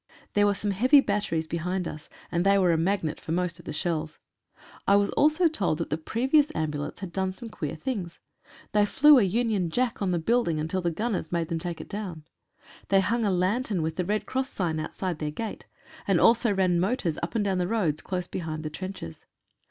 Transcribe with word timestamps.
There 0.33 0.47
were 0.47 0.55
some 0.55 0.71
heavy 0.71 0.99
batteries 0.99 1.45
behind 1.45 1.87
us, 1.87 2.09
and 2.31 2.43
they 2.43 2.57
were 2.57 2.71
a 2.71 2.75
magnet 2.75 3.19
for 3.19 3.31
most 3.33 3.59
of 3.59 3.65
the 3.65 3.71
shells. 3.71 4.17
I 4.87 4.95
was 4.95 5.11
also 5.11 5.47
told 5.47 5.77
that 5.77 5.91
the 5.91 5.97
previous 5.99 6.51
ambulance 6.55 7.01
had 7.01 7.13
done 7.13 7.33
some 7.33 7.49
queer 7.49 7.75
things. 7.75 8.17
They 8.71 8.87
flew 8.87 9.19
a 9.19 9.21
Union 9.23 9.69
Jack 9.69 10.01
on 10.01 10.09
the 10.09 10.17
building 10.17 10.59
until 10.59 10.81
the 10.81 10.89
gun 10.89 11.13
ners 11.13 11.31
made 11.31 11.49
them 11.49 11.59
take 11.59 11.79
it 11.79 11.87
down; 11.87 12.23
they 12.89 13.01
hung 13.01 13.23
a 13.25 13.31
lantern 13.31 13.83
with 13.83 13.99
a 13.99 14.03
red 14.03 14.25
cross 14.25 14.49
sign 14.49 14.79
outside 14.79 15.19
their 15.19 15.29
gate, 15.29 15.67
and 16.07 16.19
also 16.19 16.51
ran 16.51 16.79
motors 16.79 17.19
up 17.21 17.35
and 17.35 17.45
down 17.45 17.59
the 17.59 17.67
roads 17.67 18.01
close 18.01 18.25
behind 18.25 18.63
the 18.63 18.71
trenches. 18.71 19.25